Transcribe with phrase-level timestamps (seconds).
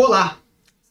[0.00, 0.38] Olá,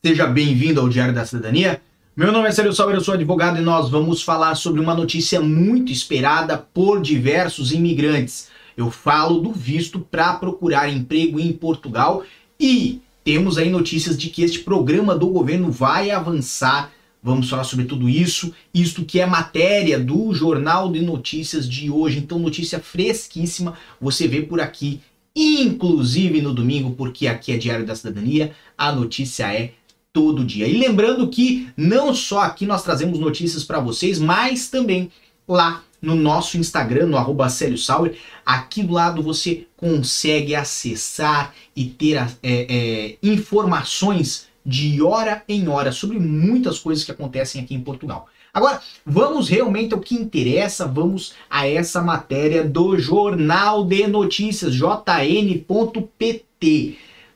[0.03, 1.81] seja bem-vindo ao Diário da Cidadania.
[2.13, 5.39] Meu nome é Célio Sauer, eu sou advogado e nós vamos falar sobre uma notícia
[5.39, 8.49] muito esperada por diversos imigrantes.
[8.75, 12.25] Eu falo do visto para procurar emprego em Portugal
[12.59, 16.91] e temos aí notícias de que este programa do governo vai avançar.
[17.23, 22.19] Vamos falar sobre tudo isso, isto que é matéria do Jornal de Notícias de hoje.
[22.19, 24.99] Então, notícia fresquíssima, você vê por aqui
[25.37, 29.73] inclusive no domingo, porque aqui é Diário da Cidadania, a notícia é
[30.11, 30.67] todo dia.
[30.67, 35.11] E lembrando que não só aqui nós trazemos notícias para vocês, mas também
[35.47, 42.17] lá no nosso Instagram, no arroba Sauer, aqui do lado você consegue acessar e ter
[42.17, 48.27] é, é, informações de hora em hora sobre muitas coisas que acontecem aqui em Portugal.
[48.53, 55.63] Agora, vamos realmente ao que interessa, vamos a essa matéria do Jornal de Notícias, jn.pt.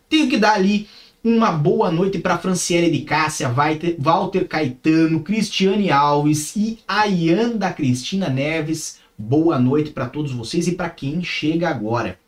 [0.10, 0.90] Tenho que dar ali
[1.24, 3.50] uma boa noite para Franciele de Cássia,
[3.98, 9.00] Walter Caetano, Cristiane Alves e Ayanda Cristina Neves.
[9.18, 12.20] Boa noite para todos vocês e para quem chega agora.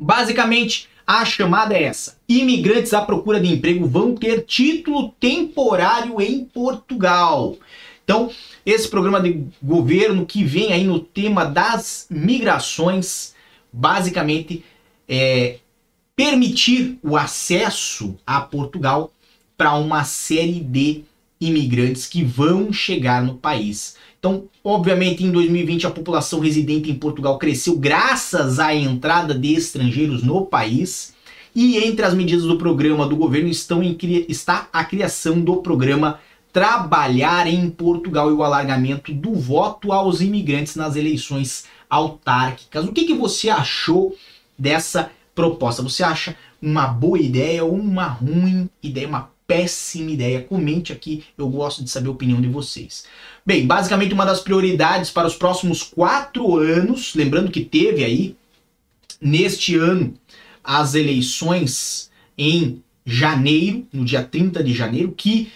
[0.00, 0.88] Basicamente,
[1.20, 7.56] a chamada é essa: imigrantes à procura de emprego vão ter título temporário em Portugal.
[8.04, 8.30] Então,
[8.64, 13.34] esse programa de governo que vem aí no tema das migrações,
[13.72, 14.64] basicamente
[15.08, 15.58] é
[16.16, 19.12] permitir o acesso a Portugal
[19.56, 21.04] para uma série de
[21.40, 23.96] imigrantes que vão chegar no país.
[24.22, 30.22] Então, obviamente, em 2020 a população residente em Portugal cresceu graças à entrada de estrangeiros
[30.22, 31.12] no país.
[31.52, 36.20] E entre as medidas do programa do governo estão em, está a criação do programa
[36.52, 42.84] trabalhar em Portugal e o alargamento do voto aos imigrantes nas eleições autárquicas.
[42.84, 44.16] O que, que você achou
[44.56, 45.82] dessa proposta?
[45.82, 50.42] Você acha uma boa ideia ou uma ruim ideia, uma péssima ideia?
[50.42, 53.04] Comente aqui, eu gosto de saber a opinião de vocês.
[53.44, 58.34] Bem, basicamente uma das prioridades para os próximos quatro anos, lembrando que teve aí
[59.20, 60.14] neste ano
[60.64, 65.52] as eleições em janeiro, no dia 30 de janeiro, que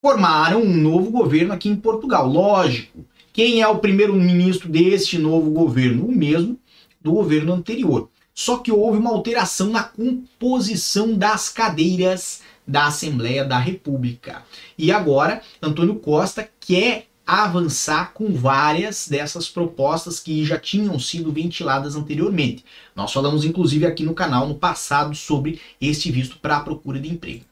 [0.00, 2.26] formaram um novo governo aqui em Portugal.
[2.26, 6.06] Lógico, quem é o primeiro-ministro deste novo governo?
[6.06, 6.58] O mesmo
[7.00, 8.08] do governo anterior.
[8.32, 14.44] Só que houve uma alteração na composição das cadeiras da Assembleia da República.
[14.76, 21.96] E agora, Antônio Costa quer avançar com várias dessas propostas que já tinham sido ventiladas
[21.96, 22.64] anteriormente.
[22.94, 27.10] Nós falamos inclusive aqui no canal no passado sobre este visto para a procura de
[27.10, 27.44] emprego.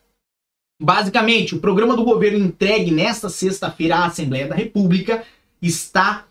[0.81, 5.25] Basicamente, o programa do governo entregue nesta sexta-feira à Assembleia da República
[5.61, 6.27] está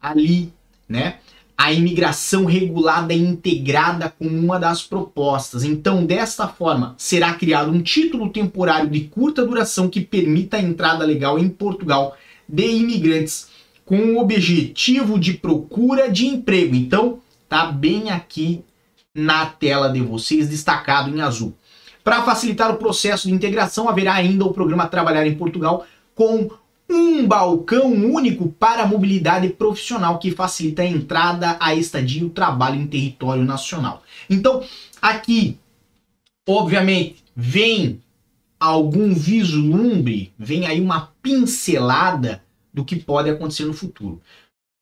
[0.00, 0.52] ali,
[0.88, 1.18] né?
[1.58, 5.64] A imigração regulada e integrada como uma das propostas.
[5.64, 11.04] Então, desta forma, será criado um título temporário de curta duração que permita a entrada
[11.04, 12.16] legal em Portugal
[12.48, 13.48] de imigrantes
[13.84, 16.76] com o objetivo de procura de emprego.
[16.76, 17.18] Então,
[17.48, 18.62] tá bem aqui
[19.14, 21.54] na tela de vocês, destacado em azul.
[22.04, 26.48] Para facilitar o processo de integração, haverá ainda o programa Trabalhar em Portugal com
[26.88, 32.80] um balcão único para mobilidade profissional que facilita a entrada, a estadia e o trabalho
[32.80, 34.02] em território nacional.
[34.28, 34.64] Então,
[35.02, 35.58] aqui,
[36.48, 38.00] obviamente, vem
[38.58, 44.20] algum vislumbre, vem aí uma pincelada do que pode acontecer no futuro.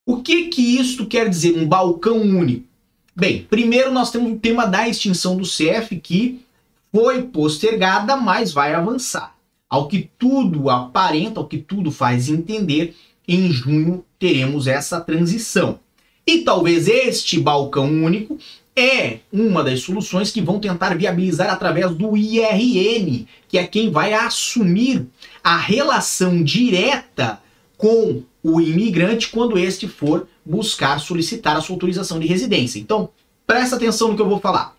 [0.07, 2.67] O que que isto quer dizer, um balcão único?
[3.15, 6.45] Bem, primeiro nós temos o tema da extinção do CEF, que
[6.93, 9.36] foi postergada, mas vai avançar.
[9.69, 12.95] Ao que tudo aparenta, ao que tudo faz entender,
[13.27, 15.81] em junho teremos essa transição.
[16.27, 18.39] E talvez este balcão único
[18.75, 24.13] é uma das soluções que vão tentar viabilizar através do IRN, que é quem vai
[24.13, 25.07] assumir
[25.43, 27.41] a relação direta
[27.77, 32.79] com o imigrante quando este for buscar solicitar a sua autorização de residência.
[32.79, 33.11] Então,
[33.47, 34.77] presta atenção no que eu vou falar.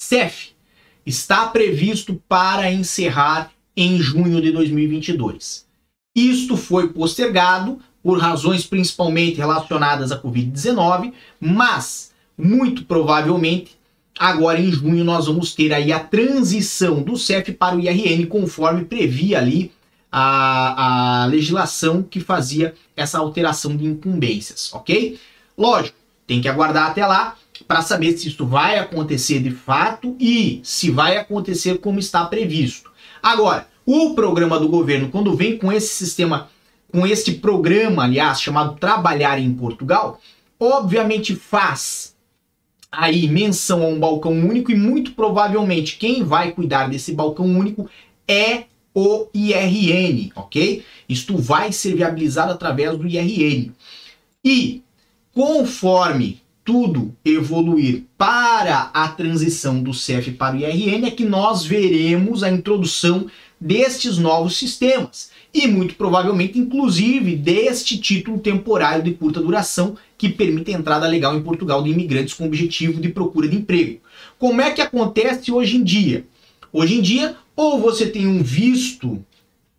[0.00, 0.52] CEF
[1.04, 5.64] está previsto para encerrar em junho de 2022.
[6.14, 13.76] Isto foi postergado por razões principalmente relacionadas à Covid-19, mas muito provavelmente
[14.18, 18.84] agora em junho nós vamos ter aí a transição do CEF para o IRN conforme
[18.84, 19.72] previa ali
[20.10, 25.18] a, a legislação que fazia essa alteração de incumbências, ok?
[25.58, 25.96] Lógico,
[26.26, 27.36] tem que aguardar até lá,
[27.66, 32.90] para saber se isso vai acontecer de fato e se vai acontecer como está previsto.
[33.22, 36.48] Agora, o programa do governo, quando vem com esse sistema,
[36.90, 40.20] com este programa, aliás, chamado Trabalhar em Portugal,
[40.58, 42.14] obviamente faz
[42.90, 47.88] aí menção a um balcão único e muito provavelmente quem vai cuidar desse balcão único
[48.28, 48.64] é
[48.94, 50.84] o IRN, ok?
[51.08, 53.72] Isto vai ser viabilizado através do IRN.
[54.44, 54.82] E
[55.32, 62.42] conforme tudo evoluir para a transição do CEF para o IRN, é que nós veremos
[62.42, 63.26] a introdução
[63.60, 70.74] destes novos sistemas e muito provavelmente, inclusive, deste título temporário de curta duração que permite
[70.74, 74.00] a entrada legal em Portugal de imigrantes com objetivo de procura de emprego.
[74.38, 76.26] Como é que acontece hoje em dia?
[76.72, 79.24] Hoje em dia, ou você tem um visto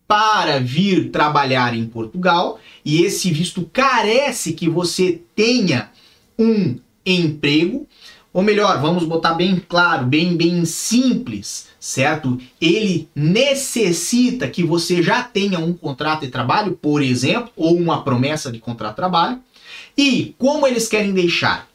[0.07, 5.89] para vir trabalhar em Portugal e esse visto carece que você tenha
[6.37, 7.87] um emprego,
[8.33, 12.37] ou melhor, vamos botar bem claro, bem bem simples, certo?
[12.59, 18.51] Ele necessita que você já tenha um contrato de trabalho, por exemplo, ou uma promessa
[18.51, 19.39] de contrato de trabalho.
[19.97, 21.69] E como eles querem deixar?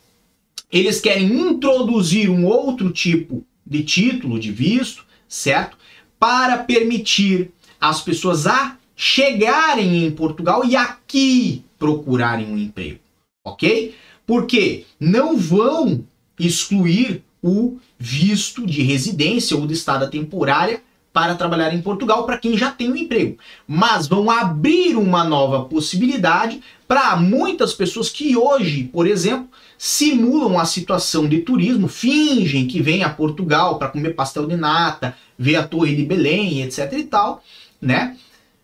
[0.70, 5.78] Eles querem introduzir um outro tipo de título de visto, certo?
[6.18, 12.98] Para permitir as pessoas a chegarem em Portugal e aqui procurarem um emprego,
[13.42, 13.94] ok?
[14.30, 16.04] Porque não vão
[16.38, 20.80] excluir o visto de residência ou de estada temporária
[21.12, 23.36] para trabalhar em Portugal para quem já tem um emprego,
[23.66, 30.64] mas vão abrir uma nova possibilidade para muitas pessoas que hoje, por exemplo, simulam a
[30.64, 35.66] situação de turismo, fingem que vêm a Portugal para comer pastel de nata, ver a
[35.66, 37.42] Torre de Belém, etc e tal,
[37.82, 38.16] né?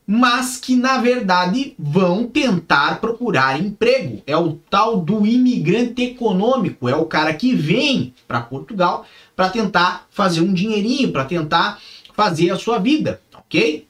[0.07, 4.23] Mas que na verdade vão tentar procurar emprego.
[4.27, 9.05] É o tal do imigrante econômico, é o cara que vem para Portugal
[9.35, 11.81] para tentar fazer um dinheirinho, para tentar
[12.15, 13.85] fazer a sua vida, ok?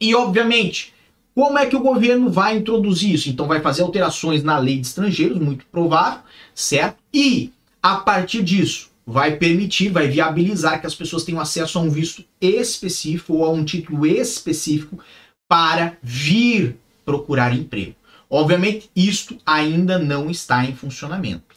[0.00, 0.94] E obviamente,
[1.34, 3.28] como é que o governo vai introduzir isso?
[3.28, 6.20] Então vai fazer alterações na lei de estrangeiros, muito provável,
[6.54, 6.98] certo?
[7.12, 7.52] E
[7.82, 12.24] a partir disso vai permitir, vai viabilizar que as pessoas tenham acesso a um visto
[12.40, 14.98] específico ou a um título específico
[15.52, 17.94] para vir procurar emprego.
[18.30, 21.56] Obviamente, isto ainda não está em funcionamento.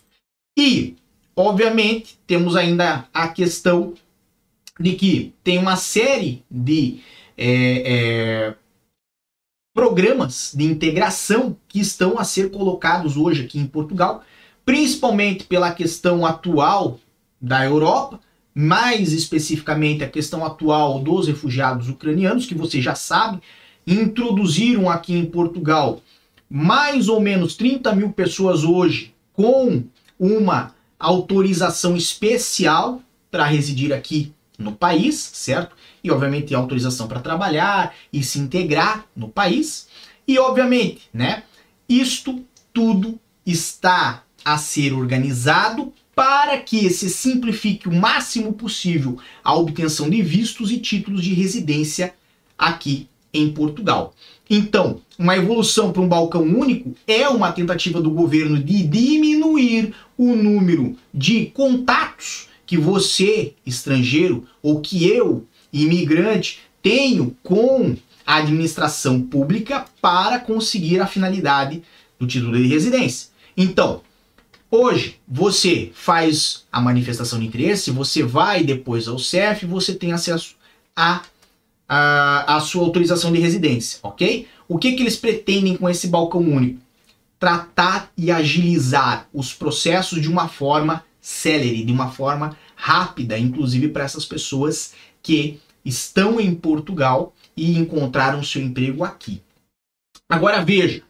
[0.60, 0.98] E,
[1.34, 3.94] obviamente, temos ainda a questão
[4.78, 7.00] de que tem uma série de
[7.38, 7.48] é,
[7.86, 8.56] é,
[9.74, 14.26] programas de integração que estão a ser colocados hoje aqui em Portugal,
[14.66, 17.00] principalmente pela questão atual
[17.40, 18.20] da Europa,
[18.54, 23.42] mais especificamente a questão atual dos refugiados ucranianos, que você já sabe,
[23.86, 26.02] introduziram aqui em Portugal
[26.50, 29.84] mais ou menos 30 mil pessoas hoje com
[30.20, 35.76] uma autorização especial para residir aqui no país, certo?
[36.04, 39.88] E obviamente autorização para trabalhar e se integrar no país.
[40.28, 41.44] E obviamente, né?
[41.90, 42.44] Isto
[42.74, 50.22] tudo está a ser organizado para que se simplifique o máximo possível a obtenção de
[50.22, 52.16] vistos e títulos de residência
[52.58, 54.14] aqui em Portugal.
[54.50, 60.36] Então, uma evolução para um balcão único é uma tentativa do governo de diminuir o
[60.36, 67.96] número de contatos que você, estrangeiro, ou que eu, imigrante, tenho com
[68.26, 71.84] a administração pública para conseguir a finalidade
[72.20, 73.30] do título de residência.
[73.56, 74.02] Então,
[74.70, 80.56] hoje você faz a manifestação de interesse, você vai depois ao CEF, você tem acesso
[80.96, 81.22] a
[81.88, 84.48] a, a sua autorização de residência, ok?
[84.68, 86.82] O que, que eles pretendem com esse balcão único?
[87.40, 94.04] Tratar e agilizar os processos de uma forma célere, de uma forma rápida, inclusive para
[94.04, 99.42] essas pessoas que estão em Portugal e encontraram seu emprego aqui.
[100.28, 101.04] Agora veja,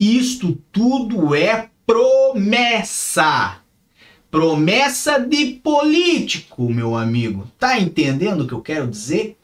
[0.00, 3.63] isto tudo é promessa.
[4.34, 7.46] Promessa de político, meu amigo.
[7.56, 9.36] Tá entendendo o que eu quero dizer?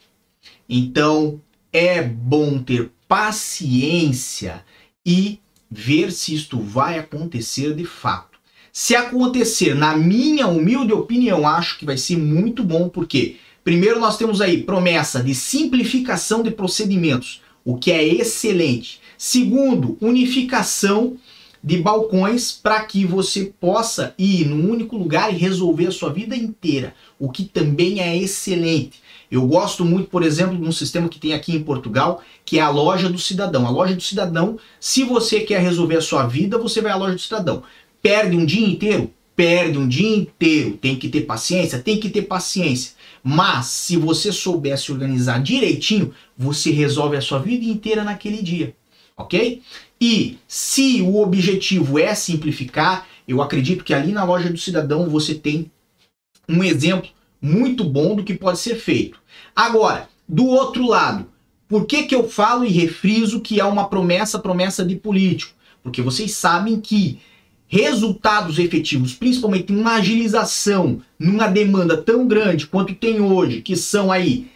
[0.68, 1.40] Então,
[1.72, 4.64] é bom ter paciência
[5.06, 5.38] e
[5.70, 8.36] ver se isto vai acontecer de fato.
[8.72, 14.18] Se acontecer, na minha humilde opinião, acho que vai ser muito bom, porque primeiro nós
[14.18, 19.00] temos aí promessa de simplificação de procedimentos, o que é excelente.
[19.16, 21.16] Segundo, unificação
[21.62, 26.34] de balcões para que você possa ir num único lugar e resolver a sua vida
[26.34, 29.02] inteira, o que também é excelente.
[29.30, 32.62] Eu gosto muito, por exemplo, de um sistema que tem aqui em Portugal, que é
[32.62, 33.66] a loja do cidadão.
[33.66, 37.14] A loja do cidadão, se você quer resolver a sua vida, você vai à loja
[37.14, 37.62] do cidadão.
[38.02, 39.10] Perde um dia inteiro?
[39.36, 40.76] Perde um dia inteiro.
[40.78, 41.78] Tem que ter paciência?
[41.78, 42.92] Tem que ter paciência.
[43.22, 48.74] Mas se você souber se organizar direitinho, você resolve a sua vida inteira naquele dia
[49.20, 49.62] ok?
[50.00, 55.36] E se o objetivo é simplificar, Eu acredito que ali na loja do cidadão você
[55.36, 55.70] tem
[56.48, 57.08] um exemplo
[57.40, 59.20] muito bom do que pode ser feito.
[59.54, 61.26] Agora, do outro lado,
[61.68, 65.54] por que, que eu falo e refriso que é uma promessa, promessa de político?
[65.80, 67.20] Porque vocês sabem que
[67.68, 74.50] resultados efetivos, principalmente uma agilização numa demanda tão grande quanto tem hoje, que são aí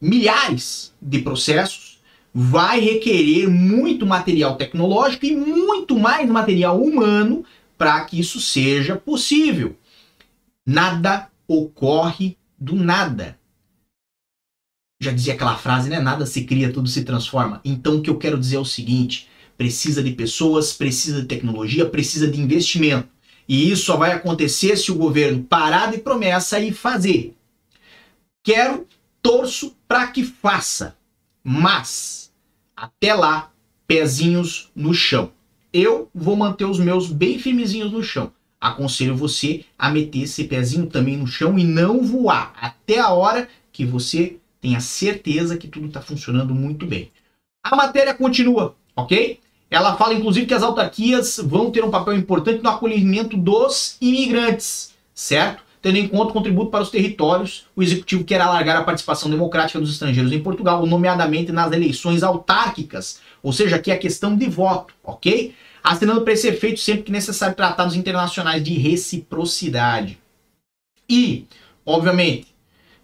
[0.00, 1.97] milhares de processos,
[2.32, 7.44] vai requerer muito material tecnológico e muito mais material humano
[7.76, 9.76] para que isso seja possível.
[10.66, 13.38] Nada ocorre do nada.
[15.00, 16.00] Já dizia aquela frase, né?
[16.00, 17.60] Nada se cria, tudo se transforma.
[17.64, 21.88] Então o que eu quero dizer é o seguinte: precisa de pessoas, precisa de tecnologia,
[21.88, 23.08] precisa de investimento.
[23.48, 27.34] E isso só vai acontecer se o governo parar de promessa e fazer.
[28.44, 28.86] Quero,
[29.22, 30.97] torço para que faça.
[31.50, 32.30] Mas,
[32.76, 33.50] até lá,
[33.86, 35.32] pezinhos no chão.
[35.72, 38.30] Eu vou manter os meus bem firmezinhos no chão.
[38.60, 43.48] Aconselho você a meter esse pezinho também no chão e não voar até a hora
[43.72, 47.10] que você tenha certeza que tudo está funcionando muito bem.
[47.64, 49.40] A matéria continua, ok?
[49.70, 54.92] Ela fala inclusive que as autarquias vão ter um papel importante no acolhimento dos imigrantes,
[55.14, 55.62] certo?
[55.80, 59.78] Tendo em conta o contributo para os territórios, o executivo quer alargar a participação democrática
[59.78, 64.48] dos estrangeiros em Portugal, nomeadamente nas eleições autárquicas, ou seja, aqui é a questão de
[64.48, 65.54] voto, ok?
[65.82, 70.18] Assinando para esse efeito sempre que necessário tratados internacionais de reciprocidade.
[71.08, 71.46] E,
[71.86, 72.47] obviamente,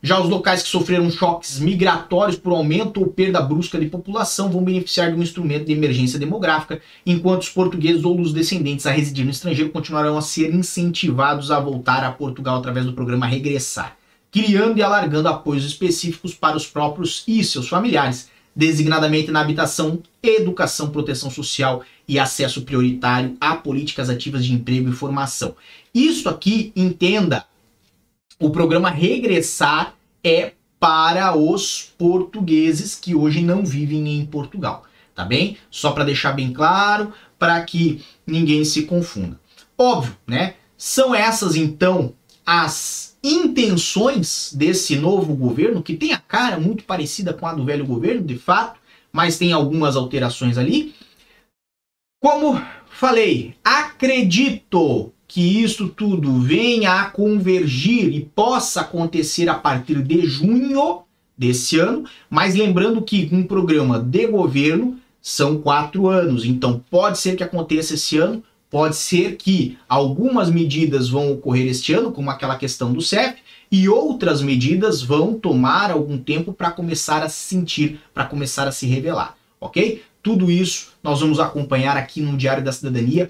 [0.05, 4.63] já os locais que sofreram choques migratórios por aumento ou perda brusca de população vão
[4.63, 9.25] beneficiar de um instrumento de emergência demográfica, enquanto os portugueses ou os descendentes a residir
[9.25, 13.97] no estrangeiro continuarão a ser incentivados a voltar a Portugal através do programa Regressar,
[14.31, 20.91] criando e alargando apoios específicos para os próprios e seus familiares, designadamente na habitação, educação,
[20.91, 25.55] proteção social e acesso prioritário a políticas ativas de emprego e formação.
[25.95, 27.47] Isso aqui, entenda,
[28.39, 35.57] o programa Regressar é para os portugueses que hoje não vivem em Portugal, tá bem?
[35.71, 39.41] Só para deixar bem claro, para que ninguém se confunda.
[39.79, 40.55] Óbvio, né?
[40.77, 42.13] São essas então
[42.45, 47.87] as intenções desse novo governo, que tem a cara muito parecida com a do velho
[47.87, 48.79] governo, de fato,
[49.11, 50.95] mas tem algumas alterações ali.
[52.21, 52.61] Como
[52.91, 61.03] falei, acredito que isso tudo venha a convergir e possa acontecer a partir de junho
[61.37, 67.35] desse ano, mas lembrando que um programa de governo são quatro anos, então pode ser
[67.35, 72.55] que aconteça esse ano, pode ser que algumas medidas vão ocorrer este ano, como aquela
[72.55, 73.35] questão do CEF,
[73.73, 78.73] e outras medidas vão tomar algum tempo para começar a se sentir, para começar a
[78.73, 80.01] se revelar, ok?
[80.23, 83.29] Tudo isso nós vamos acompanhar aqui no Diário da Cidadania,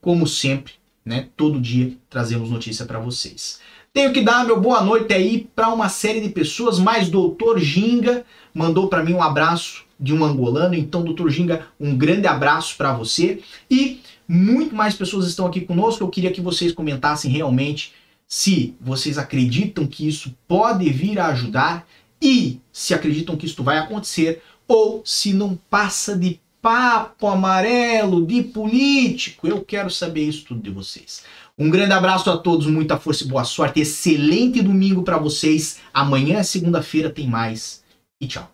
[0.00, 0.72] como sempre,
[1.08, 1.28] né?
[1.34, 3.60] Todo dia trazemos notícia para vocês.
[3.94, 8.26] Tenho que dar meu boa noite aí para uma série de pessoas, mas Doutor Ginga
[8.52, 12.92] mandou para mim um abraço de um angolano, então Doutor Ginga, um grande abraço para
[12.92, 16.04] você e muito mais pessoas estão aqui conosco.
[16.04, 17.94] Eu queria que vocês comentassem realmente
[18.28, 21.88] se vocês acreditam que isso pode vir a ajudar
[22.20, 26.38] e se acreditam que isso vai acontecer ou se não passa de
[26.68, 29.48] papo amarelo de político.
[29.48, 31.22] Eu quero saber isso tudo de vocês.
[31.58, 33.80] Um grande abraço a todos, muita força e boa sorte.
[33.80, 35.78] Excelente domingo para vocês.
[35.94, 37.82] Amanhã, segunda-feira, tem mais.
[38.20, 38.52] E tchau.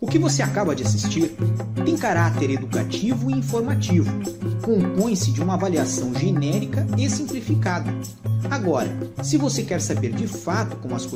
[0.00, 1.36] O que você acaba de assistir
[1.84, 4.10] tem caráter educativo e informativo.
[4.60, 7.94] Compõe-se de uma avaliação genérica e simplificada.
[8.50, 8.90] Agora,
[9.22, 11.14] se você quer saber de fato como as coisas